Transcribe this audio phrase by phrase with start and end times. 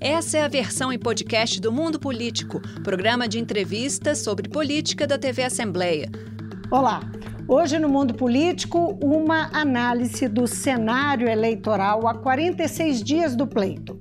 [0.00, 5.18] Essa é a versão em podcast do Mundo Político, programa de entrevistas sobre política da
[5.18, 6.08] TV Assembleia.
[6.70, 7.00] Olá!
[7.48, 13.98] Hoje no Mundo Político, uma análise do cenário eleitoral a 46 dias do pleito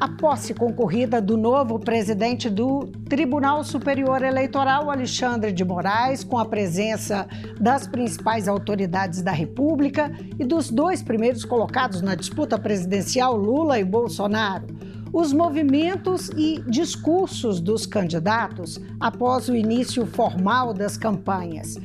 [0.00, 6.44] a posse concorrida do novo presidente do Tribunal Superior Eleitoral, Alexandre de Moraes, com a
[6.44, 7.26] presença
[7.60, 13.84] das principais autoridades da República e dos dois primeiros colocados na disputa presidencial, Lula e
[13.84, 14.66] Bolsonaro.
[15.12, 21.78] Os movimentos e discursos dos candidatos após o início formal das campanhas.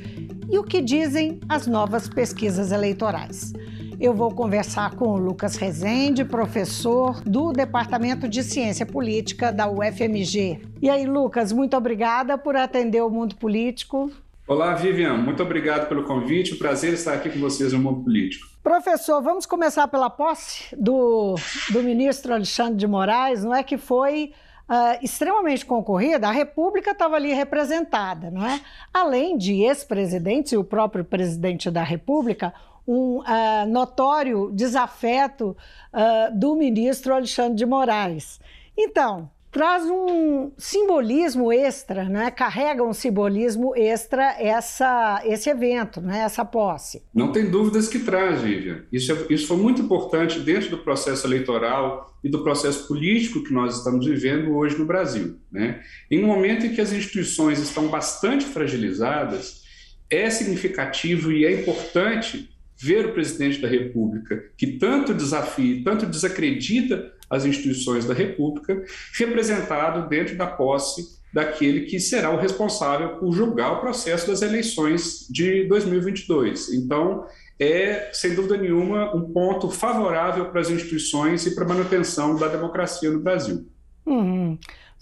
[0.50, 3.52] E o que dizem as novas pesquisas eleitorais.
[3.98, 10.60] Eu vou conversar com o Lucas Rezende, professor do Departamento de Ciência Política da UFMG.
[10.82, 14.10] E aí, Lucas, muito obrigada por atender o Mundo Político.
[14.46, 15.16] Olá, Vivian.
[15.16, 16.56] Muito obrigado pelo convite.
[16.56, 18.53] Prazer estar aqui com vocês no Mundo Político.
[18.64, 21.34] Professor, vamos começar pela posse do,
[21.70, 24.32] do ministro Alexandre de Moraes, não é que foi
[24.66, 28.58] Uh, extremamente concorrida, a República estava ali representada, não é?
[28.94, 32.50] Além de ex-presidentes e o próprio presidente da República,
[32.88, 35.54] um uh, notório desafeto
[35.92, 38.40] uh, do ministro Alexandre de Moraes.
[38.74, 42.28] Então, traz um simbolismo extra, né?
[42.28, 46.18] carrega um simbolismo extra essa, esse evento, né?
[46.18, 47.02] essa posse.
[47.14, 48.82] Não tem dúvidas que traz, Vivian.
[48.92, 53.52] Isso, é, isso foi muito importante dentro do processo eleitoral e do processo político que
[53.52, 55.38] nós estamos vivendo hoje no Brasil.
[55.52, 55.80] Né?
[56.10, 59.62] Em um momento em que as instituições estão bastante fragilizadas,
[60.10, 67.13] é significativo e é importante ver o presidente da República, que tanto desafia, tanto desacredita
[67.28, 68.84] as instituições da República,
[69.18, 75.26] representado dentro da posse daquele que será o responsável por julgar o processo das eleições
[75.28, 76.72] de 2022.
[76.72, 77.26] Então,
[77.58, 82.46] é, sem dúvida nenhuma, um ponto favorável para as instituições e para a manutenção da
[82.46, 83.66] democracia no Brasil.
[84.06, 84.58] Uhum.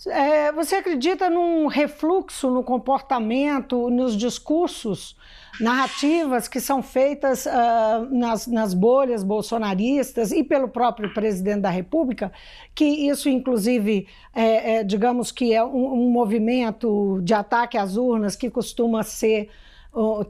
[0.08, 5.16] É, você acredita num refluxo no comportamento, nos discursos,
[5.60, 12.32] narrativas que são feitas uh, nas, nas bolhas bolsonaristas e pelo próprio presidente da República,
[12.74, 18.34] que isso, inclusive, é, é digamos que é um, um movimento de ataque às urnas
[18.34, 19.50] que costuma ser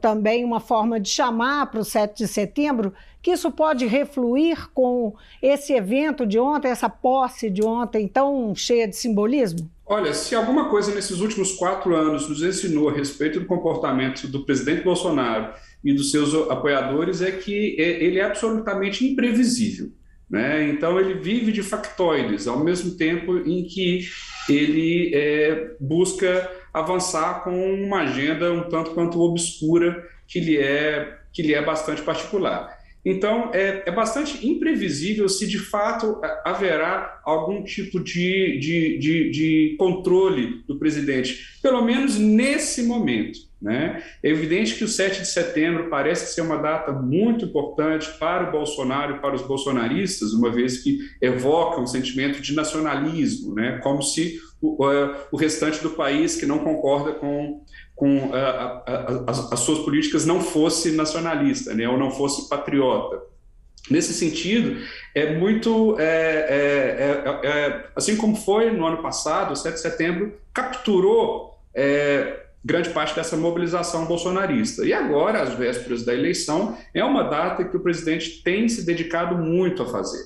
[0.01, 5.15] também uma forma de chamar para o 7 de setembro, que isso pode refluir com
[5.41, 9.69] esse evento de ontem, essa posse de ontem tão cheia de simbolismo?
[9.85, 14.45] Olha, se alguma coisa nesses últimos quatro anos nos ensinou a respeito do comportamento do
[14.45, 15.53] presidente Bolsonaro
[15.83, 19.91] e dos seus apoiadores, é que é, ele é absolutamente imprevisível.
[20.29, 20.69] Né?
[20.69, 24.05] Então, ele vive de factoides, ao mesmo tempo em que
[24.49, 31.41] ele é, busca avançar com uma agenda um tanto quanto obscura que lhe é, que
[31.41, 32.81] lhe é bastante particular.
[33.05, 39.75] Então, é, é, bastante imprevisível se de fato haverá algum tipo de, de, de, de,
[39.77, 43.39] controle do presidente, pelo menos nesse momento.
[43.61, 44.01] Né?
[44.21, 48.51] É evidente que o 7 de setembro parece ser uma data muito importante para o
[48.51, 53.79] Bolsonaro e para os bolsonaristas, uma vez que evoca um sentimento de nacionalismo, né?
[53.83, 54.77] como se o,
[55.31, 57.61] o restante do país que não concorda com
[57.95, 63.21] com a, a, as, as, suas políticas não fosse nacionalista, né, ou não fosse patriota.
[63.89, 64.81] Nesse sentido,
[65.13, 65.97] é muito.
[65.99, 71.59] É, é, é, é assim como foi no ano passado, o 7 de setembro capturou
[71.75, 74.85] é, grande parte dessa mobilização bolsonarista.
[74.85, 79.37] E agora, às vésperas da eleição, é uma data que o presidente tem se dedicado
[79.37, 80.23] muito a fazer.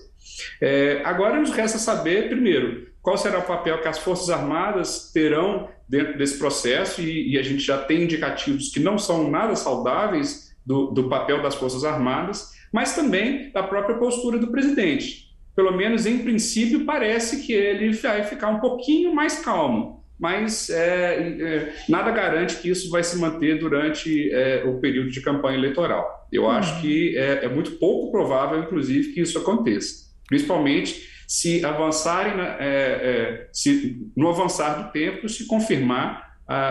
[0.62, 5.70] É, agora nos resta saber, primeiro, qual será o papel que as Forças Armadas terão
[5.88, 10.54] dentro desse processo, e, e a gente já tem indicativos que não são nada saudáveis
[10.66, 15.28] do, do papel das Forças Armadas, mas também da própria postura do presidente.
[15.56, 21.16] Pelo menos em princípio, parece que ele vai ficar um pouquinho mais calmo, mas é,
[21.40, 26.28] é, nada garante que isso vai se manter durante é, o período de campanha eleitoral.
[26.32, 26.82] Eu acho uhum.
[26.82, 33.50] que é, é, muito pouco provável, inclusive, que isso aconteça, principalmente se avançarem, é, é,
[33.52, 36.26] se, no avançar do tempo, se confirmar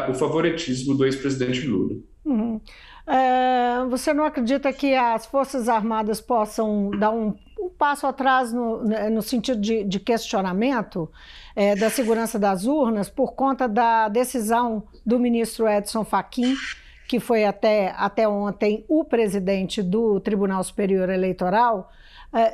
[0.08, 1.96] o favoritismo do ex-presidente Lula.
[2.24, 2.58] Uhum.
[3.06, 8.82] É, você não acredita que as Forças Armadas possam dar um, um passo atrás no,
[8.82, 11.08] né, no sentido de, de questionamento
[11.54, 16.56] é, da segurança das urnas por conta da decisão do ministro Edson Fachin,
[17.06, 21.88] que foi até, até ontem o presidente do Tribunal Superior Eleitoral,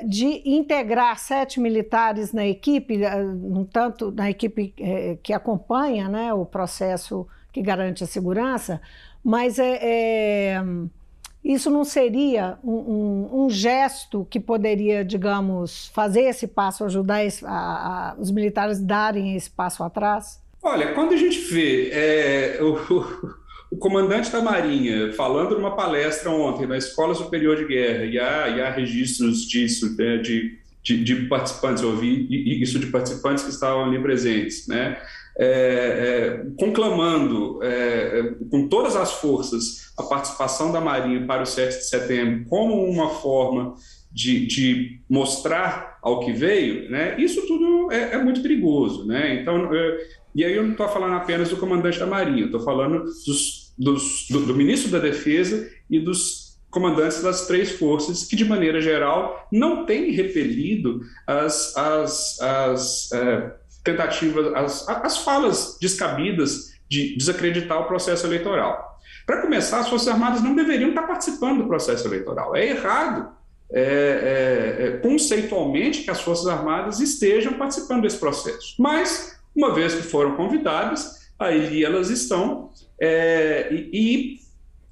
[0.06, 6.32] de integrar sete militares na equipe, eh, um tanto na equipe eh, que acompanha né,
[6.32, 8.80] o processo que garante a segurança,
[9.24, 10.64] mas é, é
[11.44, 17.44] isso não seria um, um, um, gesto que poderia, digamos, fazer esse passo, ajudar esse,
[17.44, 20.40] a, a, os militares darem esse passo atrás?
[20.62, 22.58] Olha, quando a gente vê é,
[23.72, 28.48] o, comandante da Marinha falando numa palestra ontem na Escola Superior de Guerra, e há,
[28.48, 32.26] e há registros disso, né, de, de, de, participantes, eu ouvi
[32.62, 35.00] isso de participantes que estavam ali presentes, né?
[35.34, 41.78] É, é, conclamando é, com todas as forças a participação da Marinha para o 7
[41.78, 43.74] de setembro como uma forma
[44.12, 49.06] de, de mostrar ao que veio, né, isso tudo é, é muito perigoso.
[49.06, 49.40] Né?
[49.40, 53.04] Então, é, e aí eu não estou falando apenas do comandante da Marinha, estou falando
[53.04, 58.44] dos, dos, do, do ministro da Defesa e dos comandantes das três forças, que, de
[58.44, 63.52] maneira geral, não têm repelido as, as, as é,
[63.84, 69.00] tentativas, as, as falas descabidas de desacreditar o processo eleitoral.
[69.26, 72.56] Para começar, as Forças Armadas não deveriam estar participando do processo eleitoral.
[72.56, 73.32] É errado,
[73.72, 78.74] é, é, é, conceitualmente, que as Forças Armadas estejam participando desse processo.
[78.78, 82.70] Mas, uma vez que foram convidadas, aí elas estão.
[83.00, 84.40] É, e,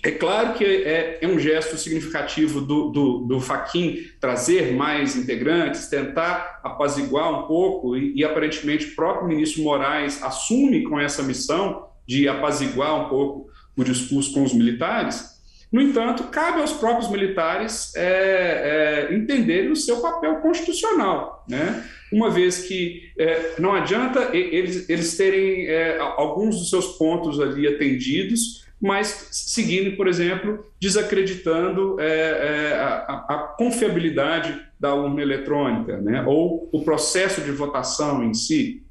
[0.03, 5.89] é claro que é, é, um gesto significativo do, do, do Faquin trazer mais integrantes,
[5.89, 11.87] tentar apaziguar um pouco, e, e, aparentemente o próprio ministro Moraes assume com essa missão
[12.07, 15.40] de apaziguar um pouco o discurso com os militares.
[15.73, 21.85] No entanto, cabe aos próprios militares é, é, entenderem o seu papel constitucional, né?
[22.13, 27.69] uma vez que é, não adianta eles, eles terem é, alguns dos seus pontos ali
[27.69, 36.25] atendidos, mas seguindo, por exemplo, desacreditando é, é, a, a, confiabilidade da urna eletrônica, né?
[36.27, 38.83] ou o processo de votação em si,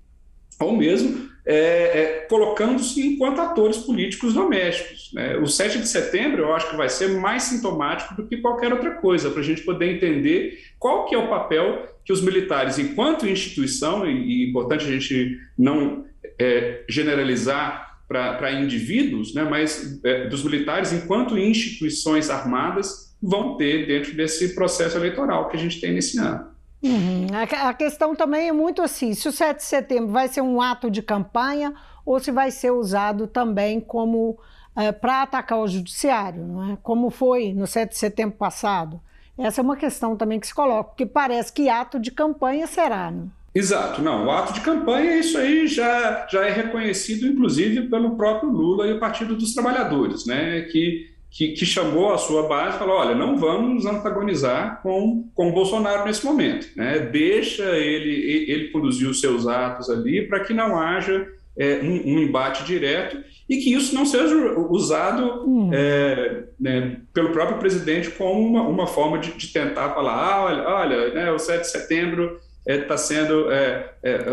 [0.60, 5.12] ou mesmo é, é, colocando-se enquanto atores políticos domésticos.
[5.12, 5.36] Né?
[5.38, 8.92] O 7 de setembro eu acho que vai ser mais sintomático do que qualquer outra
[8.92, 13.28] coisa, para a gente poder entender qual que é o papel que os militares, enquanto
[13.28, 16.06] instituição, e, é importante a gente não
[16.38, 24.14] é, generalizar para indivíduos, né, mas é, dos militares enquanto instituições armadas vão ter dentro
[24.16, 26.46] desse processo eleitoral que a gente tem nesse ano.
[26.82, 27.28] Uhum.
[27.34, 30.62] A, a, questão também é muito assim: se o 7 de setembro vai ser um
[30.62, 31.74] ato de campanha
[32.06, 34.38] ou se vai ser usado também como
[34.76, 36.78] é, para atacar o judiciário, não é?
[36.82, 39.02] como foi no 7 de setembro passado.
[39.38, 43.10] Essa é uma questão também que se coloca, porque parece que ato de campanha será.
[43.10, 43.28] Né?
[43.56, 44.26] Exato, não.
[44.26, 48.94] O ato de campanha, isso aí já, já é reconhecido, inclusive, pelo próprio Lula e
[48.94, 50.62] o Partido dos Trabalhadores, né?
[50.64, 55.50] Que, que, que chamou a sua base e falou: olha, não vamos antagonizar com, com
[55.50, 57.00] o Bolsonaro nesse momento, né?
[57.00, 61.28] Deixa ele, ele conduzir os seus atos ali para que não haja
[61.58, 63.18] é, um, um, embate direto
[63.48, 64.36] e que isso não seja
[64.70, 65.70] usado hum.
[65.74, 70.68] é, né, pelo próprio presidente como uma, uma forma de, de tentar falar: ah, olha,
[70.68, 74.26] olha né, o 7 de setembro está é, tá sendo é, é,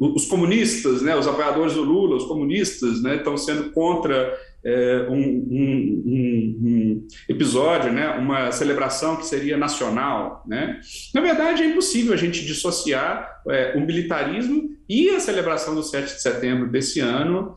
[0.00, 5.16] os comunistas, né, os apoiadores do Lula, os comunistas, né, estão sendo contra é, um,
[5.16, 10.42] um, um, episódio, né, uma celebração que seria nacional.
[10.46, 10.80] Né?
[11.14, 16.14] Na verdade, é impossível a gente dissociar é, o militarismo e a celebração do 7
[16.14, 17.56] de setembro desse ano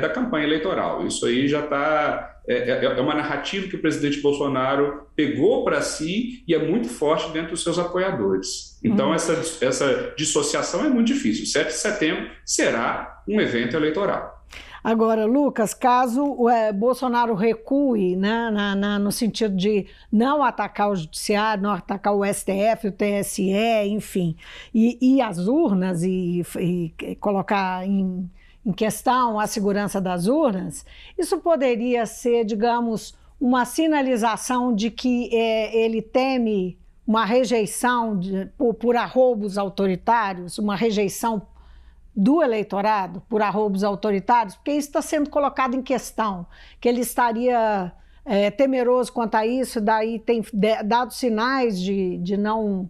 [0.00, 1.06] da campanha eleitoral.
[1.06, 5.80] Isso aí já está é, é, é, uma narrativa que o presidente Bolsonaro pegou para
[5.82, 8.76] si e é muito forte dentro dos seus apoiadores.
[8.82, 9.14] Então, hum.
[9.14, 11.46] essa, essa dissociação é muito difícil.
[11.46, 14.39] 7 de setembro será um evento eleitoral.
[14.82, 20.96] Agora, Lucas, caso é, Bolsonaro recue né, na, na, no sentido de não atacar o
[20.96, 23.52] judiciário, não atacar o STF, o TSE,
[23.86, 24.36] enfim,
[24.74, 28.30] e, e as urnas e, e colocar em
[28.64, 30.84] em questão a segurança das urnas,
[31.18, 38.74] isso poderia ser, digamos, uma sinalização de que é, ele teme uma rejeição de, por,
[38.74, 41.42] por arroubos autoritários, uma rejeição
[42.14, 46.46] do eleitorado por arroubos autoritários, porque isso está sendo colocado em questão,
[46.80, 47.92] que ele estaria
[48.24, 50.44] é, temeroso quanto a isso, daí tem
[50.84, 52.88] dado sinais de, de não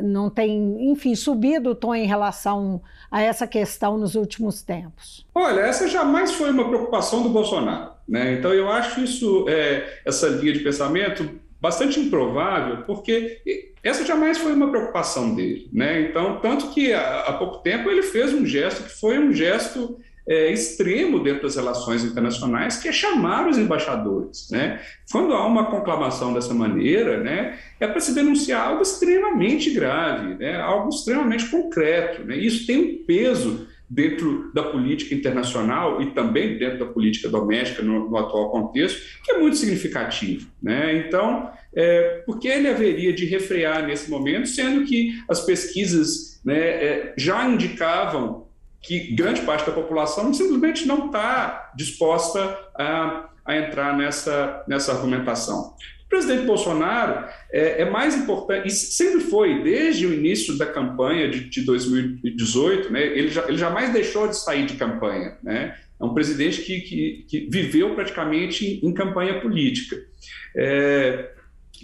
[0.00, 5.26] não tem, enfim, subido o tom em relação a essa questão nos últimos tempos?
[5.34, 7.92] Olha, essa jamais foi uma preocupação do Bolsonaro.
[8.08, 8.34] Né?
[8.34, 11.28] Então, eu acho isso, é, essa linha de pensamento
[11.60, 15.68] bastante improvável, porque essa jamais foi uma preocupação dele.
[15.72, 16.02] Né?
[16.02, 20.52] Então, tanto que há, pouco tempo ele fez um gesto que foi um gesto é,
[20.52, 24.48] extremo dentro das relações internacionais, que é chamar os embaixadores.
[24.50, 24.80] Né?
[25.10, 30.60] Quando há uma conclamação dessa maneira, né, é para se denunciar algo extremamente grave, né,
[30.60, 32.24] algo extremamente concreto.
[32.24, 32.36] Né?
[32.36, 38.08] Isso tem um peso dentro da política internacional e também dentro da política doméstica no,
[38.08, 40.50] no atual contexto, que é muito significativo.
[40.62, 40.96] Né?
[41.06, 46.58] Então, é, por que ele haveria de refrear nesse momento, sendo que as pesquisas né,
[46.58, 48.46] é, já indicavam
[48.80, 55.74] que grande parte da população simplesmente não está disposta a, a entrar nessa, nessa argumentação
[56.12, 61.48] presidente Bolsonaro é, é, mais importante, e sempre foi, desde o início da campanha de,
[61.48, 65.38] de 2018, né, ele, já, ele jamais deixou de sair de campanha.
[65.42, 65.74] Né?
[65.98, 69.96] É um presidente que, que, que viveu praticamente em, campanha política.
[70.54, 71.30] É,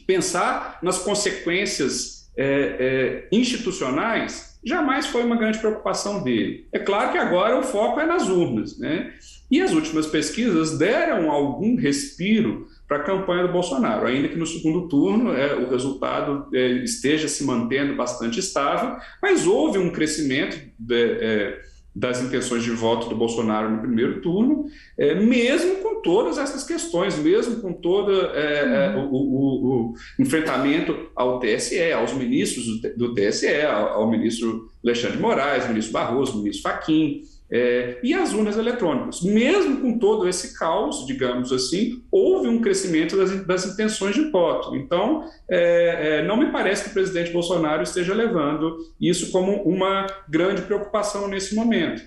[0.06, 6.68] pensar nas consequências é, é, institucionais jamais foi uma grande preocupação dele.
[6.70, 8.78] É claro que agora o foco é nas urnas.
[8.78, 9.11] Né?
[9.50, 14.47] E as últimas pesquisas deram algum respiro para a campanha do Bolsonaro, ainda que no
[14.47, 20.59] segundo turno é, o resultado é, esteja se mantendo bastante estável, mas houve um crescimento
[20.78, 21.61] de, é,
[21.95, 24.66] das intenções de voto do Bolsonaro no primeiro turno,
[24.97, 29.09] é, mesmo com todas essas questões, mesmo com todo é, uhum.
[29.11, 35.23] o, o, o, enfrentamento ao TSE, aos ministros do, TSE, ao, ao ministro Alexandre de
[35.23, 39.23] Moraes, ministro Barroso, ministro Fachin, é, e as urnas eletrônicas.
[39.23, 44.76] Mesmo com todo esse caos, digamos assim, houve um crescimento das, das intenções de voto.
[44.76, 50.07] Então, é, é, não me parece que o presidente Bolsonaro esteja levando isso como uma
[50.28, 52.02] grande preocupação nesse momento.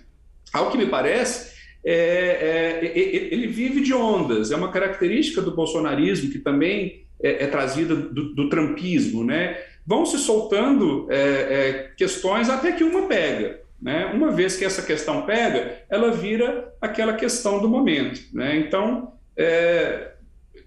[0.53, 1.51] Ao que me parece,
[1.83, 2.97] é, é,
[3.33, 8.35] ele vive de ondas, é uma característica do bolsonarismo que também é, é trazida do,
[8.35, 9.57] do trampismo, né?
[9.83, 11.07] Vão se soltando
[11.97, 13.61] questões até que uma pega.
[13.81, 14.05] Né?
[14.13, 18.21] Uma vez que essa questão pega, ela vira aquela questão do momento.
[18.33, 18.57] Né?
[18.57, 20.11] Então, é,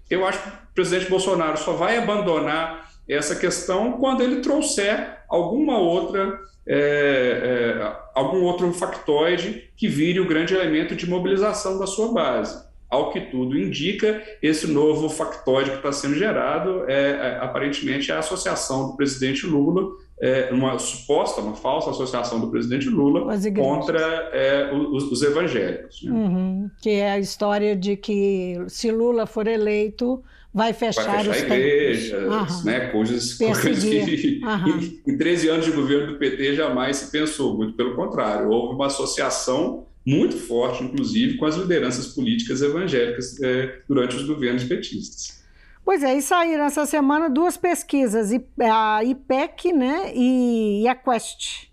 [0.09, 5.77] eu acho que o presidente Bolsonaro só vai abandonar essa questão quando ele trouxer alguma
[5.77, 12.11] outra, é, é, algum outro factoide que vire o grande elemento de mobilização da sua
[12.11, 12.65] base.
[12.89, 18.19] Ao que tudo indica, esse novo factoide que está sendo gerado é, é aparentemente a
[18.19, 23.99] associação do presidente Lula é, uma suposta, uma falsa associação do presidente Lula contra
[24.31, 26.03] é, os, os, evangélicos.
[26.03, 26.11] Né?
[26.11, 31.31] Uhum, que é a história de que se Lula for eleito, vai fechar, vai fechar
[31.31, 34.39] os igrejas, né, coisas, coisas que
[35.05, 38.73] em, em 13 anos de governo do PT jamais se pensou, muito pelo contrário, houve
[38.73, 45.43] uma associação muito forte, inclusive, com as lideranças políticas evangélicas é, durante os governos petistas.
[45.85, 51.69] Pois é, e saíram essa semana duas pesquisas, a IPEC né, e a Quest,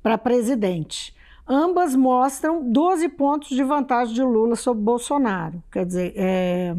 [0.00, 1.12] para presidente.
[1.46, 5.60] Ambas mostram 12 pontos de vantagem de Lula sobre Bolsonaro.
[5.72, 6.76] Quer dizer, é,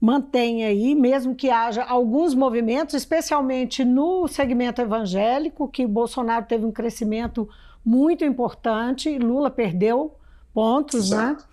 [0.00, 6.70] mantém aí, mesmo que haja alguns movimentos, especialmente no segmento evangélico, que Bolsonaro teve um
[6.70, 7.48] crescimento
[7.84, 10.14] muito importante, Lula perdeu
[10.52, 11.36] pontos, né?
[11.36, 11.44] Exato.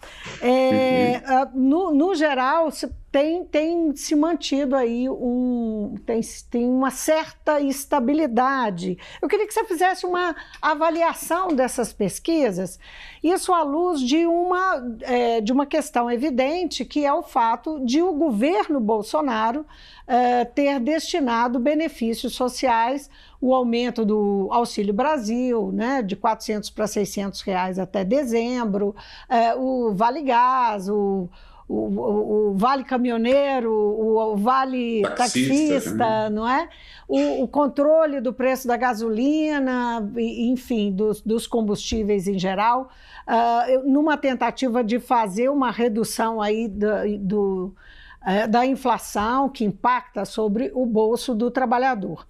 [0.43, 0.47] né?
[0.47, 1.49] É, uhum.
[1.55, 2.69] no, no geral,
[3.11, 8.97] tem, tem se mantido aí um tem, tem uma certa estabilidade.
[9.21, 12.79] Eu queria que você fizesse uma avaliação dessas pesquisas,
[13.21, 18.01] isso à luz de uma, é, de uma questão evidente, que é o fato de
[18.01, 19.65] o governo Bolsonaro
[20.07, 23.09] é, ter destinado benefícios sociais,
[23.41, 28.95] o aumento do Auxílio Brasil, né, de 400 para 600 reais até dezembro,
[29.27, 31.27] é, o Vale Gás, o
[31.71, 36.67] o, o, vale caminhoneiro, o, o vale taxista, taxista não é?
[37.07, 42.89] O, o, controle do preço da gasolina, enfim, dos, dos combustíveis em geral,
[43.27, 46.87] uh, numa tentativa de fazer uma redução aí do,
[47.19, 47.75] do
[48.21, 52.27] uh, da inflação que impacta sobre o bolso do trabalhador.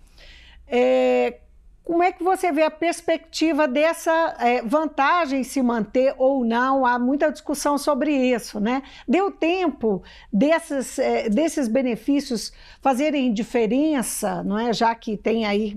[0.68, 1.40] É,
[1.84, 6.86] como é que você vê a perspectiva dessa é, vantagem se manter ou não?
[6.86, 8.84] Há muita discussão sobre isso, né?
[9.08, 14.72] Deu tempo desses, é, desses benefícios fazerem diferença, não é?
[14.72, 15.76] Já que tem aí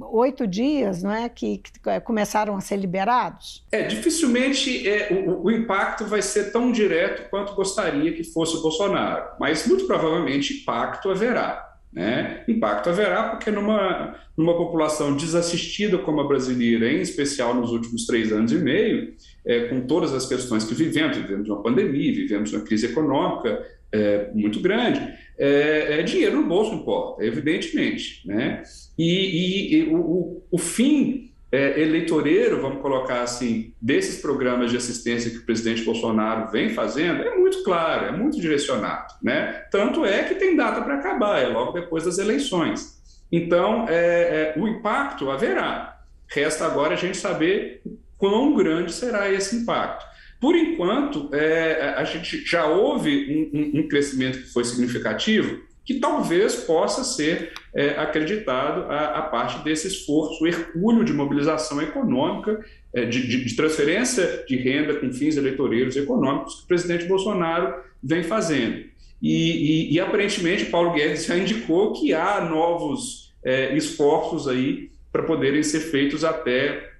[0.00, 1.28] oito dias, não é?
[1.28, 3.64] Que, que, é, começaram a ser liberados.
[3.72, 8.62] É dificilmente é, o, o impacto vai ser tão direto quanto gostaria que fosse o
[8.62, 11.75] Bolsonaro, mas muito provavelmente impacto haverá.
[11.92, 12.44] Né?
[12.46, 18.32] Impacto haverá porque numa, numa população desassistida como a brasileira, em especial nos últimos três
[18.32, 19.14] anos e meio,
[19.44, 24.30] é, com todas as questões que vivemos, vivemos uma pandemia, vivemos uma crise econômica é,
[24.34, 25.00] muito grande,
[25.38, 28.26] é, é, dinheiro no bolso importa, evidentemente.
[28.26, 28.62] Né?
[28.98, 31.25] E, e, e o, o fim
[31.56, 37.22] é, eleitoreiro, vamos colocar assim, desses programas de assistência que o presidente Bolsonaro vem fazendo,
[37.22, 39.14] é muito claro, é muito direcionado.
[39.22, 39.64] Né?
[39.70, 43.00] Tanto é que tem data para acabar, é logo depois das eleições.
[43.32, 45.98] Então, é, é, o impacto haverá.
[46.28, 47.80] Resta agora a gente saber
[48.18, 50.04] quão grande será esse impacto.
[50.38, 56.54] Por enquanto, é, a gente já houve um, um, crescimento que foi significativo, que talvez
[56.54, 62.64] possa ser é, acreditado a, a, parte desse esforço, hercúleo de mobilização econômica,
[62.94, 67.74] é, de, de, de, transferência de renda com fins eleitoreiros econômicos que o presidente Bolsonaro
[68.02, 68.82] vem fazendo.
[69.20, 75.24] E, e, e aparentemente, Paulo Guedes já indicou que há novos é, esforços aí para
[75.24, 76.92] poderem ser feitos até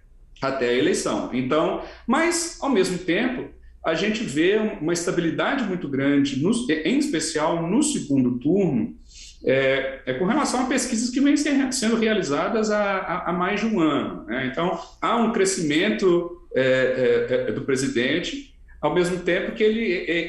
[0.43, 1.31] até a eleição.
[1.33, 3.49] Então, mas ao mesmo tempo,
[3.83, 8.95] a gente vê uma estabilidade muito grande, no, em especial no segundo turno,
[9.45, 13.81] é, é, com relação a pesquisas que vêm sendo realizadas há, há, mais de um
[13.81, 14.25] ano.
[14.25, 14.49] Né?
[14.51, 19.83] Então, há um crescimento é, é, é do presidente, ao mesmo tempo que ele,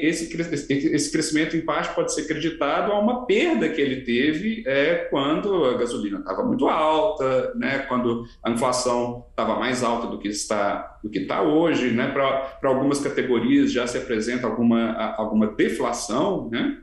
[0.08, 5.08] esse, esse crescimento, em parte, pode ser acreditado a uma perda que ele teve é,
[5.10, 10.30] quando a gasolina estava muito alta, né, quando a inflação estava mais alta do que
[10.30, 11.92] está, do que está hoje.
[11.92, 16.78] Né, Para algumas categorias já se apresenta alguma, alguma deflação, né,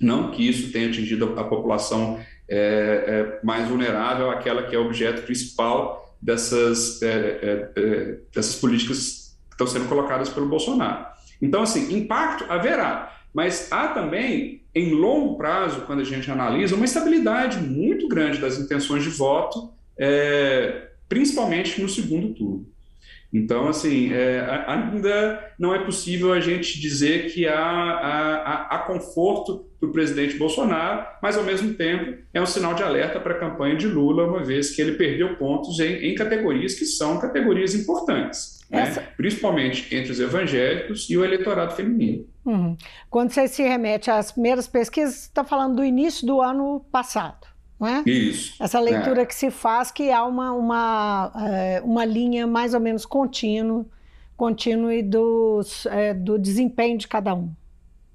[0.00, 5.22] não que isso tenha atingido a população é, é, mais vulnerável, aquela que é objeto
[5.22, 11.06] principal dessas, é, é, é dessas políticas estão sendo colocadas pelo Bolsonaro.
[11.40, 16.84] Então, assim, impacto haverá, mas há também, em longo prazo, quando a gente analisa, uma
[16.84, 22.66] estabilidade muito grande das intenções de voto, é, principalmente no segundo turno.
[23.32, 29.66] Então, assim, é, ainda não é possível a gente dizer que há, há, há conforto
[29.78, 33.38] para o presidente Bolsonaro, mas, ao mesmo tempo, é um sinal de alerta para a
[33.38, 37.74] campanha de Lula, uma vez que ele perdeu pontos em, em categorias que são categorias
[37.74, 39.08] importantes né?
[39.16, 42.24] Principalmente entre os evangélicos e o eleitorado feminino.
[42.44, 42.76] Uhum.
[43.10, 47.49] Quando você se remete às primeiras pesquisas, você está falando do início do ano passado.
[47.82, 48.08] É?
[48.08, 48.62] Isso.
[48.62, 49.26] Essa leitura é.
[49.26, 53.86] que se faz que há uma, uma, é, uma linha mais ou menos contínua,
[54.36, 57.50] contínua dos, é, do desempenho de cada um.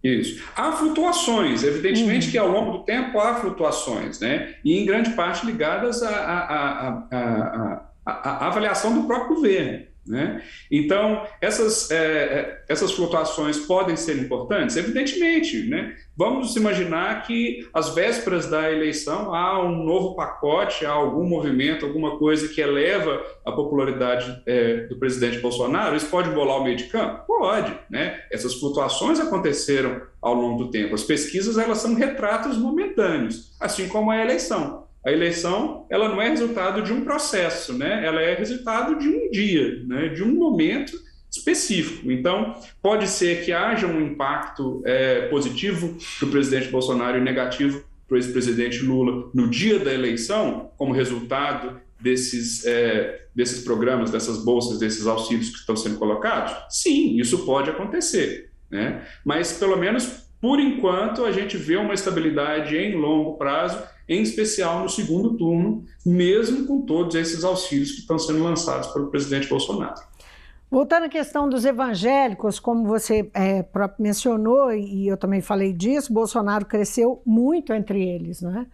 [0.03, 0.43] Isso.
[0.55, 2.31] Há flutuações, evidentemente uhum.
[2.31, 4.53] que ao longo do tempo há flutuações, né?
[4.63, 9.84] E em grande parte ligadas à, à, à avaliação do próprio governo.
[10.07, 10.41] Né?
[10.69, 14.75] Então, essas, é, é, essas flutuações podem ser importantes?
[14.75, 15.68] Evidentemente.
[15.68, 15.96] Né?
[16.15, 22.18] Vamos imaginar que, às vésperas da eleição, há um novo pacote, há algum movimento, alguma
[22.18, 25.96] coisa que eleva a popularidade é, do presidente Bolsonaro.
[25.96, 27.25] Isso pode bolar o meio de campo?
[27.25, 27.77] Pode.
[27.89, 28.22] Né?
[28.31, 30.96] Essas flutuações aconteceram ao longo do tempo.
[30.96, 34.84] As pesquisas elas são retratos momentâneos, assim como a eleição.
[35.05, 38.05] A eleição ela não é resultado de um processo, né?
[38.05, 40.09] ela é resultado de um dia, né?
[40.09, 40.98] de um momento
[41.29, 42.11] específico.
[42.11, 47.83] Então, pode ser que haja um impacto é, positivo para o presidente Bolsonaro e negativo
[48.07, 54.44] para o ex-presidente Lula no dia da eleição, como resultado desses, é, desses programas, dessas
[54.44, 56.55] bolsas, desses auxílios que estão sendo colocados?
[56.70, 58.50] Sim, isso pode acontecer.
[58.70, 59.03] Né?
[59.24, 64.83] Mas, pelo menos por enquanto, a gente vê uma estabilidade em longo prazo em especial
[64.83, 69.96] no segundo turno, mesmo com todos esses auxílios que estão sendo lançados pelo presidente Bolsonaro.
[70.70, 76.11] Voltando à questão dos evangélicos, como você é, próprio mencionou, e eu também falei disso,
[76.11, 78.68] Bolsonaro cresceu muito entre eles, né?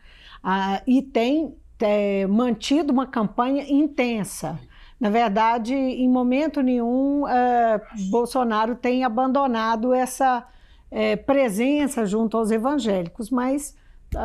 [0.43, 4.59] Ah, e tem é, mantido uma campanha intensa.
[4.99, 10.47] Na verdade, em momento nenhum, é, Bolsonaro tem abandonado essa
[10.89, 13.75] é, presença junto aos evangélicos, mas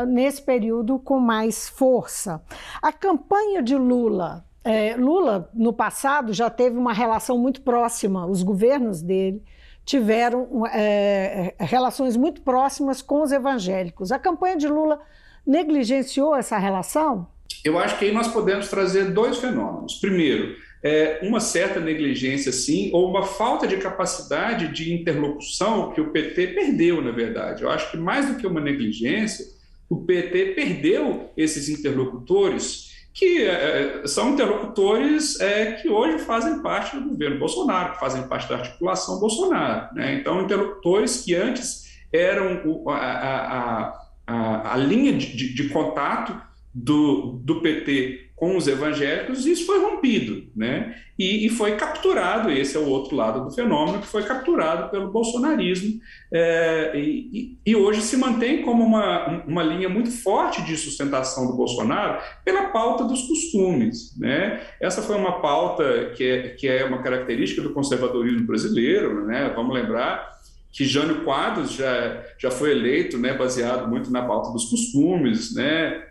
[0.08, 2.42] nesse período com mais força.
[2.82, 8.42] A campanha de Lula, é, Lula no passado já teve uma relação muito próxima, os
[8.42, 9.42] governos dele
[9.84, 14.10] tiveram é, relações muito próximas com os evangélicos.
[14.10, 15.00] A campanha de Lula
[15.46, 17.28] negligenciou essa relação?
[17.64, 19.94] Eu acho que aí nós podemos trazer dois fenômenos.
[19.94, 26.10] Primeiro, é, uma certa negligência, sim, ou uma falta de capacidade de interlocução que o
[26.10, 27.62] PT perdeu, na verdade.
[27.62, 29.46] Eu acho que mais do que uma negligência,
[29.88, 36.96] o PT perdeu esses interlocutores que é, é, são interlocutores é, que hoje fazem parte
[36.98, 39.94] do governo Bolsonaro, que fazem parte da articulação Bolsonaro.
[39.94, 40.16] Né?
[40.16, 46.38] Então, interlocutores que antes eram a, a, a, a, linha de, de, de contato
[46.74, 50.94] do, do PT com os evangélicos, isso foi rompido, né?
[51.18, 55.10] E, e, foi capturado, esse é o outro lado do fenômeno, que foi capturado pelo
[55.10, 55.98] bolsonarismo,
[56.30, 61.56] é, e, e, hoje se mantém como uma, uma linha muito forte de sustentação do
[61.56, 64.60] Bolsonaro pela pauta dos costumes, né?
[64.78, 69.50] Essa foi uma pauta que é, que é uma característica do conservadorismo brasileiro, né?
[69.56, 70.36] Vamos lembrar
[70.70, 76.04] que Jânio Quadros já, já foi eleito, né, baseado muito na pauta dos costumes, né,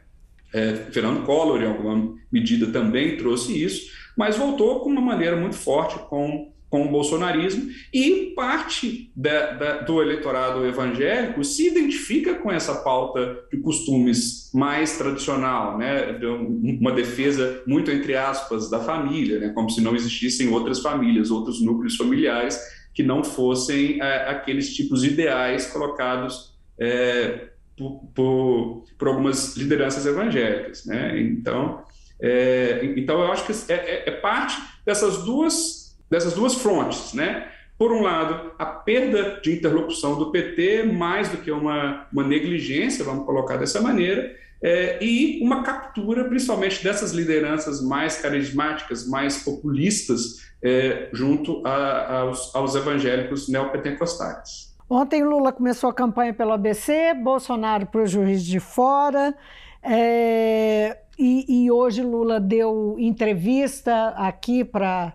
[0.55, 5.55] é, Fernando Collor, em alguma medida, também trouxe isso, mas voltou com uma maneira muito
[5.55, 12.51] forte com com o bolsonarismo, e parte da, da, do eleitorado evangélico se identifica com
[12.51, 19.39] essa pauta de costumes mais tradicional, né, de uma defesa muito entre aspas da família,
[19.39, 22.59] né, como se não existissem outras famílias, outros núcleos familiares
[22.93, 30.85] que não fossem é, aqueles tipos ideais colocados é, por, por, por, algumas lideranças evangélicas.
[30.85, 31.19] Né?
[31.19, 31.83] Então,
[32.21, 37.51] é, então, eu acho que é, é, é parte dessas duas dessas duas frontes, né?
[37.77, 43.03] Por um lado, a perda de interlocução do PT, mais do que uma, uma negligência,
[43.03, 44.33] vamos colocar dessa maneira,
[44.63, 52.55] é, e uma captura, principalmente dessas lideranças mais carismáticas, mais populistas, é, junto a, aos,
[52.55, 54.64] aos evangélicos neopentecostais.
[54.89, 59.35] Ontem Lula começou a campanha pelo ABC, Bolsonaro para o juiz de fora,
[59.81, 65.13] é, e, e hoje Lula deu entrevista aqui para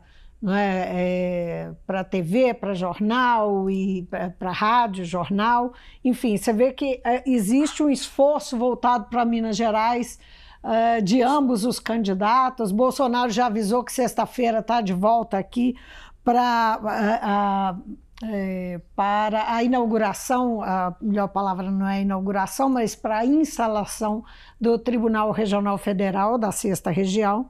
[0.49, 1.69] é?
[1.69, 5.75] é para TV, para jornal e para rádio, jornal.
[6.03, 10.19] Enfim, você vê que é, existe um esforço voltado para Minas Gerais
[10.63, 12.73] é, de ambos os candidatos.
[12.73, 15.77] Bolsonaro já avisou que sexta-feira está de volta aqui
[16.25, 17.77] para
[18.23, 24.25] é, para a inauguração, a melhor palavra não é inauguração, mas para a instalação
[24.61, 27.49] do Tribunal Regional Federal da Sexta Região.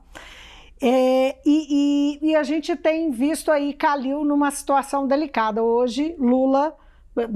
[0.80, 5.62] É, e, e, e, a gente tem visto aí Calil numa situação delicada.
[5.62, 6.74] Hoje, Lula,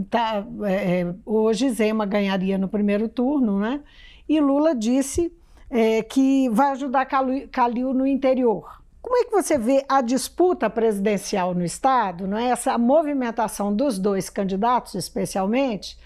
[0.09, 3.83] tá, é, é, hoje Zema ganharia no primeiro turno, né?
[4.27, 5.31] E Lula disse
[5.69, 8.83] é, que vai ajudar Calil, Calil no interior.
[9.05, 12.49] Como é que você vê a disputa presidencial no Estado, não é?
[12.49, 15.99] essa movimentação dos dois candidatos, especialmente,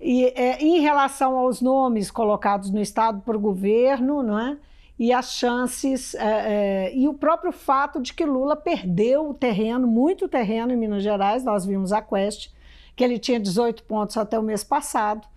[0.00, 4.56] e, é, em relação aos nomes colocados no Estado por governo, não é?
[4.98, 9.86] e as chances, é, é, e o próprio fato de que Lula perdeu o terreno,
[9.86, 12.50] muito terreno em Minas Gerais, nós vimos a Quest,
[12.96, 15.28] que ele tinha 18 pontos até o mês passado,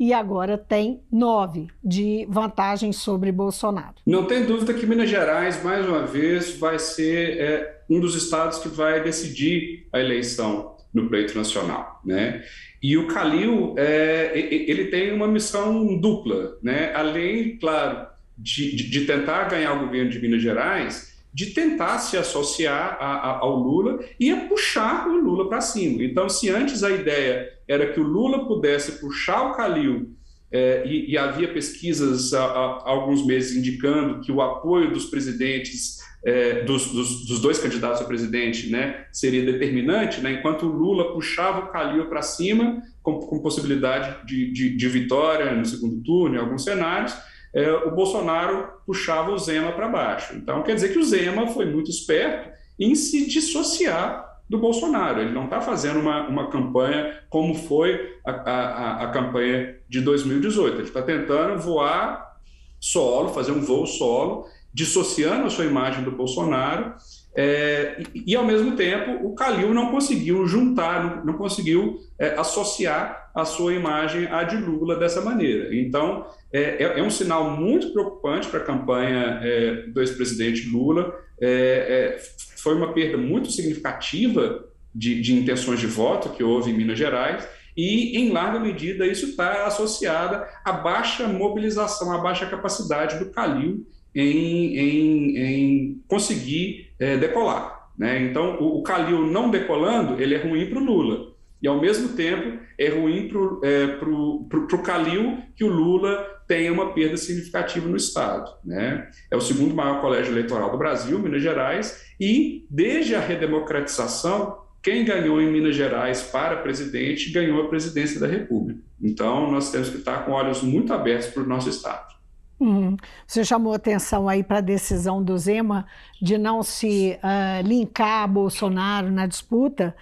[0.00, 3.96] e agora tem nove de vantagem sobre Bolsonaro.
[4.06, 8.58] Não tem dúvida que Minas Gerais, mais uma vez, vai ser é, um dos estados
[8.60, 12.42] que vai decidir a eleição no pleito nacional, né?
[12.82, 16.94] E o Calil, é, ele tem uma missão dupla, né?
[16.94, 18.06] Além, claro,
[18.38, 23.38] de, de, tentar ganhar o governo de Minas Gerais, de tentar se associar a, a,
[23.38, 26.02] ao Lula e a puxar o Lula para cima.
[26.02, 30.16] Então, se antes a ideia era que o Lula pudesse puxar o Calil,
[30.52, 36.00] é, e, e, havia pesquisas há, há, alguns meses indicando que o apoio dos presidentes,
[36.24, 41.12] é, dos, dos, dos, dois candidatos a presidente, né, seria determinante, né, enquanto o Lula
[41.12, 46.34] puxava o Calil para cima, com, com possibilidade de, de, de vitória no segundo turno,
[46.34, 47.14] em alguns cenários,
[47.52, 50.34] é, o Bolsonaro puxava o Zema para baixo.
[50.36, 55.20] Então, quer dizer que o Zema foi muito esperto em se dissociar do Bolsonaro.
[55.20, 60.74] Ele não está fazendo uma, uma campanha como foi a, a, a campanha de 2018.
[60.74, 62.36] Ele está tentando voar
[62.80, 66.94] solo, fazer um voo solo, dissociando a sua imagem do Bolsonaro.
[67.34, 72.34] É, e, e, ao mesmo tempo, o Calil não conseguiu juntar, não, não conseguiu é,
[72.38, 75.74] associar a sua imagem à de Lula dessa maneira.
[75.74, 81.14] Então, é, é, é um sinal muito preocupante para a campanha é, do ex-presidente Lula.
[81.40, 82.18] É,
[82.56, 84.64] foi uma perda muito significativa
[84.94, 89.26] de, de, intenções de voto que houve em Minas Gerais, e, em larga medida, isso
[89.26, 97.16] está associado à baixa mobilização, à baixa capacidade do Calil em, em, em conseguir é,
[97.16, 97.90] decolar.
[97.96, 98.22] Né?
[98.22, 101.30] Então, o, o Calil não decolando, ele é ruim para o Lula.
[101.62, 106.92] E, ao mesmo tempo, é ruim para o é, Calil que o Lula tenha uma
[106.92, 108.50] perda significativa no Estado.
[108.64, 109.08] Né?
[109.30, 115.04] É o segundo maior colégio eleitoral do Brasil, Minas Gerais, e desde a redemocratização, quem
[115.04, 118.80] ganhou em Minas Gerais para presidente ganhou a presidência da República.
[119.00, 122.14] Então, nós temos que estar com olhos muito abertos para o nosso Estado.
[122.60, 122.94] Uhum.
[123.26, 125.86] Você chamou atenção aí para a decisão do Zema
[126.20, 129.96] de não se uh, linkar a Bolsonaro na disputa.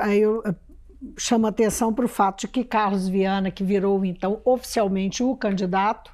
[0.00, 0.42] Aí eu
[1.16, 6.12] chamo atenção para o fato de que Carlos Viana, que virou então oficialmente o candidato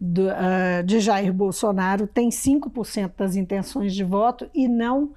[0.00, 5.12] do, uh, de Jair Bolsonaro, tem 5% das intenções de voto e não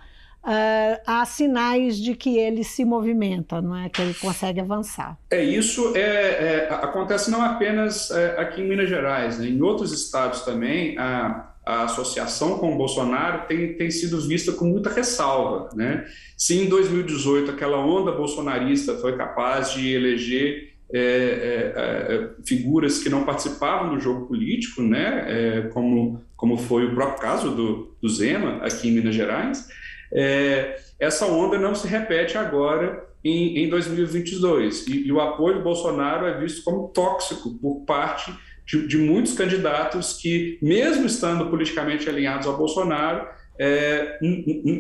[0.47, 3.89] uh, há sinais de que ele se movimenta, não é?
[3.89, 5.17] Que ele consegue avançar.
[5.29, 5.95] É isso.
[5.95, 9.47] É, é acontece não apenas é, aqui em Minas Gerais, né?
[9.47, 10.97] em outros estados também.
[10.97, 15.69] A, a associação com o Bolsonaro tem, tem sido vista com muita ressalva.
[15.75, 16.05] Né?
[16.37, 23.09] Se em 2018 aquela onda bolsonarista foi capaz de eleger é, é, é, figuras que
[23.09, 28.07] não participavam do jogo político, né, é, como, como foi o próprio caso do, do
[28.07, 29.67] Zema, aqui em Minas Gerais,
[30.13, 34.87] é, essa onda não se repete agora em, em 2022.
[34.87, 38.33] E, e, o apoio do Bolsonaro é visto como tóxico por parte
[38.65, 43.27] de, de muitos candidatos que, mesmo estando politicamente alinhados ao Bolsonaro,
[43.59, 44.19] é,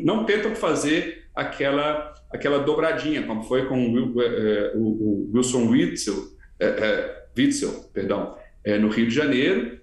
[0.03, 6.15] não tentam fazer aquela, aquela dobradinha, como foi com o, é, o Wilson Witzel,
[6.59, 9.77] é, é, Witzel perdão, é, no Rio de Janeiro,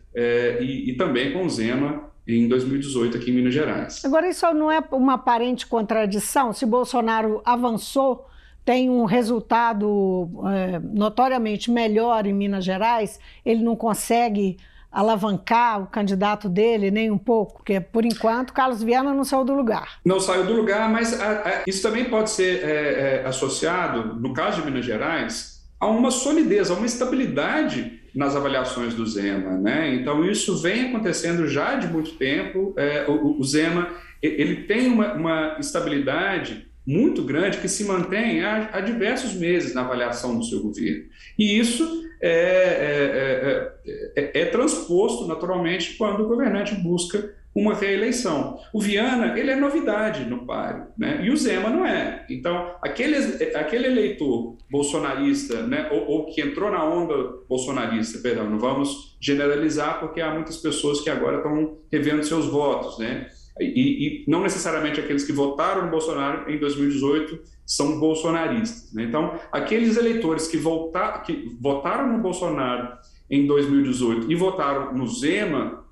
[0.61, 4.05] e, e também com o Zema em 2018 aqui em Minas Gerais.
[4.05, 6.53] Agora, isso não é uma aparente contradição?
[6.53, 8.27] Se Bolsonaro avançou,
[8.65, 14.57] tem um resultado é, notoriamente melhor em Minas Gerais, ele não consegue
[14.91, 19.53] alavancar o candidato dele nem um pouco, porque por enquanto Carlos Viana não saiu do
[19.53, 19.99] lugar.
[20.05, 24.33] Não saiu do lugar, mas a, a, isso também pode ser é, é, associado, no
[24.33, 29.95] caso de Minas Gerais, a uma solidez, a uma estabilidade nas avaliações do Zema, né?
[29.95, 32.73] Então isso vem acontecendo já de muito tempo.
[32.77, 33.91] É, o, o, Zema
[34.23, 39.81] ele tem uma, uma, estabilidade muito grande que se mantém há, há, diversos meses na
[39.81, 41.05] avaliação do seu governo.
[41.39, 48.59] E isso é, é, é, é transposto naturalmente quando o governante busca uma reeleição.
[48.73, 51.21] O Viana, ele é novidade no páreo, né?
[51.25, 52.27] e o Zema não é.
[52.29, 53.17] Então, aquele,
[53.55, 55.89] aquele eleitor bolsonarista, né?
[55.93, 57.15] ou, ou, que entrou na onda
[57.49, 62.99] bolsonarista, perdão, não vamos generalizar, porque há muitas pessoas que agora estão revendo seus votos,
[62.99, 63.29] né?
[63.61, 68.93] E, e, não necessariamente aqueles que votaram no Bolsonaro em 2018 são bolsonaristas.
[68.93, 69.05] Né?
[69.05, 72.99] Então, aqueles eleitores que, voltar, que votaram no Bolsonaro
[73.31, 75.84] em 2018 e votaram no Zema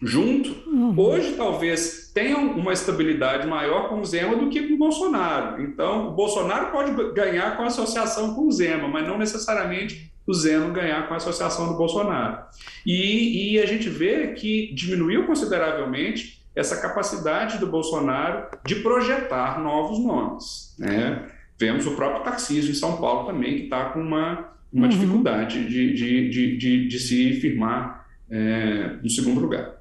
[0.00, 0.94] junto, uhum.
[0.96, 5.62] hoje talvez tenham uma estabilidade maior com o Zema do que com o Bolsonaro.
[5.62, 10.34] Então, o Bolsonaro pode ganhar com a associação com o Zema, mas não necessariamente o
[10.34, 12.38] Zema ganhar com a associação do Bolsonaro.
[12.84, 19.98] E, e a gente vê que diminuiu consideravelmente essa capacidade do Bolsonaro de projetar novos
[19.98, 20.74] nomes.
[20.78, 21.28] Né?
[21.58, 24.88] Vemos o próprio Tarcísio em São Paulo também, que está com uma, uma uhum.
[24.88, 29.77] dificuldade de, de, de, de, de se firmar é, no segundo lugar.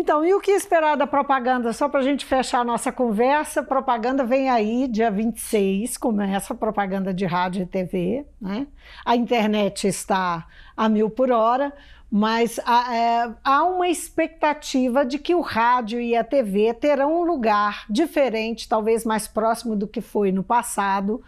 [0.00, 1.74] Então, e o que esperar da propaganda?
[1.74, 6.56] Só para a gente fechar a nossa conversa, propaganda vem aí, dia 26, começa a
[6.56, 8.24] propaganda de rádio e TV.
[8.40, 8.66] Né?
[9.04, 11.70] A internet está a mil por hora
[12.10, 17.22] mas há, é, há, uma expectativa de que o rádio e a TV terão um
[17.22, 21.22] lugar diferente, talvez mais próximo do que foi no passado,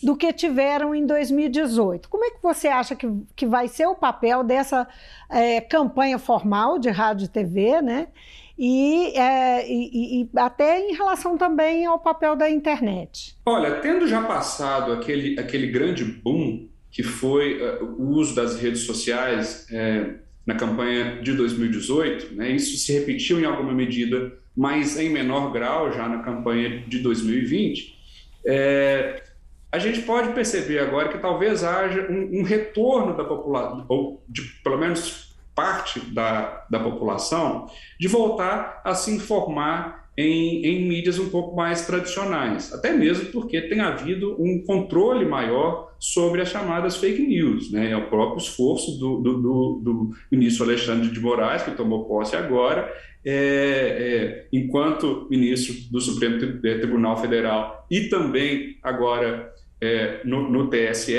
[0.00, 2.08] do que tiveram em 2018.
[2.08, 4.86] Como é que você acha que, que vai ser o papel dessa
[5.28, 8.06] é, campanha formal de rádio e TV, né?
[8.56, 13.36] E, é, e, e, até em relação também ao papel da internet.
[13.46, 18.80] Olha, tendo já passado aquele, aquele grande boom que foi uh, o uso das redes
[18.80, 20.14] sociais, é,
[20.48, 22.50] na campanha de 2018, né?
[22.52, 27.94] isso se repetiu em alguma medida, mas em menor grau já na campanha de 2020.
[28.46, 29.22] É,
[29.70, 34.40] a gente pode perceber agora que talvez haja um, um retorno da população, ou de
[34.64, 37.66] pelo menos parte da, da população,
[38.00, 43.60] de voltar a se informar em, em, mídias um pouco mais tradicionais, até mesmo porque
[43.60, 47.70] tem havido um controle maior sobre as chamadas fake news.
[47.70, 47.90] Né?
[47.90, 52.36] É o próprio esforço do, do, do, do ministro Alexandre de Moraes, que tomou posse
[52.36, 52.92] agora,
[53.24, 61.14] é, é, enquanto ministro do Supremo Tribunal Federal e também agora é, no, no TSE,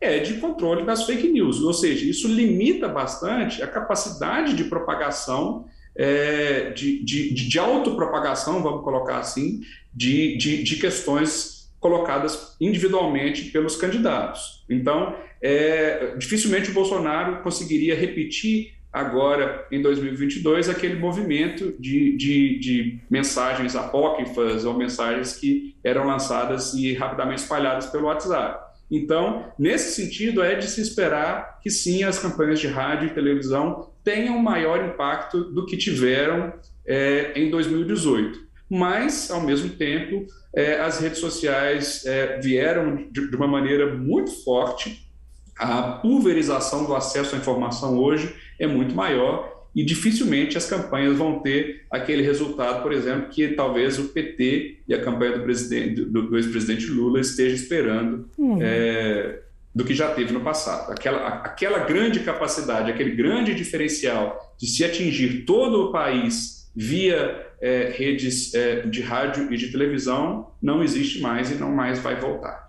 [0.00, 5.66] é de controle das fake news, ou seja, isso limita bastante a capacidade de propagação
[5.94, 9.60] é, de, de, de autopropagação, vamos colocar assim,
[9.92, 14.64] de, de, de questões colocadas individualmente pelos candidatos.
[14.68, 23.00] Então, é, dificilmente o Bolsonaro conseguiria repetir agora, em 2022, aquele movimento de, de, de
[23.08, 28.70] mensagens apócrifas ou mensagens que eram lançadas e rapidamente espalhadas pelo WhatsApp.
[28.90, 33.92] Então, nesse sentido, é de se esperar que sim, as campanhas de rádio e televisão
[34.02, 36.52] tenham maior impacto do que tiveram
[36.84, 38.49] é, em 2018.
[38.70, 44.30] Mas, ao mesmo tempo, é, as redes sociais é, vieram de, de uma maneira muito
[44.44, 45.10] forte.
[45.58, 51.40] A pulverização do acesso à informação hoje é muito maior e dificilmente as campanhas vão
[51.40, 56.22] ter aquele resultado, por exemplo, que talvez o PT e a campanha do, presidente, do,
[56.22, 58.58] do ex-presidente Lula esteja esperando uhum.
[58.60, 59.40] é,
[59.74, 60.92] do que já teve no passado.
[60.92, 67.92] Aquela, aquela grande capacidade, aquele grande diferencial de se atingir todo o país via é,
[67.96, 72.68] redes é, de rádio e de televisão não existe mais e não mais vai voltar.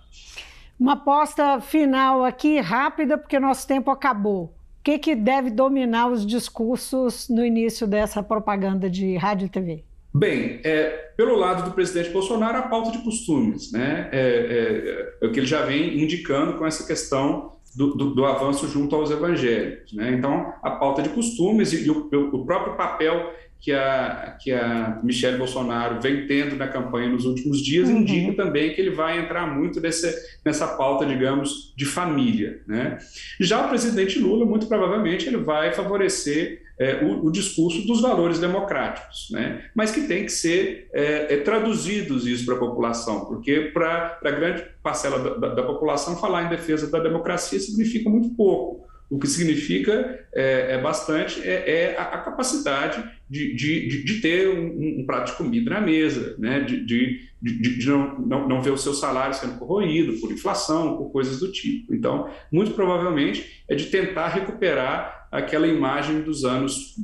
[0.80, 4.46] Uma aposta final aqui, rápida, porque nosso tempo acabou.
[4.46, 9.84] O que, que deve dominar os discursos no início dessa propaganda de rádio e TV?
[10.14, 14.10] Bem, é, pelo lado do presidente Bolsonaro, a pauta de costumes, né?
[14.12, 18.26] É, é, é, o que ele já vem indicando com essa questão do, do, do
[18.26, 19.94] avanço junto aos evangélicos.
[19.94, 20.12] Né?
[20.12, 25.38] Então, a pauta de costumes e, o, o, próprio papel que a, que a Michelle
[25.38, 27.97] Bolsonaro vem tendo na campanha nos últimos dias uhum.
[27.97, 30.12] indica também que ele vai entrar muito nessa,
[30.43, 32.60] nessa pauta, digamos, de família.
[32.67, 32.97] Né?
[33.39, 38.39] Já o presidente Lula, muito provavelmente, ele vai favorecer é, o, o, discurso dos valores
[38.39, 39.65] democráticos, né?
[39.76, 44.32] mas que tem que ser é, é, traduzidos isso para a população, porque para a
[44.32, 48.89] grande parcela da, da, da população falar em defesa da democracia significa muito pouco.
[49.12, 55.02] O que significa é, é bastante é, é, a, capacidade de, de, de ter um,
[55.02, 56.62] um, prato de comida na mesa, né?
[56.62, 61.12] de, de, de não, não, não, ver o seu salário sendo corroído por inflação, por
[61.12, 61.93] coisas do tipo.
[61.93, 66.95] Então, muito provavelmente é de tentar recuperar aquela imagem dos anos,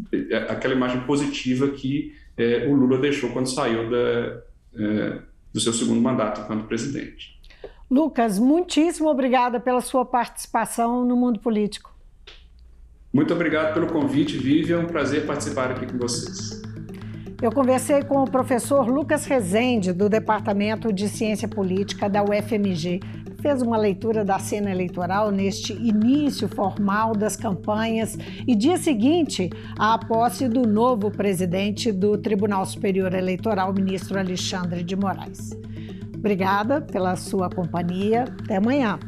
[0.47, 4.41] aquela imagem positiva que é, o Lula deixou quando saiu da,
[4.77, 5.19] é,
[5.53, 7.37] do seu segundo mandato enquanto presidente.
[7.91, 11.96] Lucas, muitíssimo obrigada pela sua participação no mundo político.
[13.17, 14.77] Muito obrigado pelo convite, Vivian.
[14.77, 16.61] É um prazer participar aqui com vocês.
[17.41, 22.99] Eu conversei com o professor Lucas Rezende, do Departamento de Ciência Política da UFMG.
[23.41, 29.49] Fez uma leitura da cena eleitoral neste início formal das campanhas e dia seguinte
[29.79, 35.57] à posse do novo presidente do Tribunal Superior Eleitoral, ministro Alexandre de Moraes.
[36.13, 38.25] Obrigada pela sua companhia.
[38.43, 38.99] Até amanhã.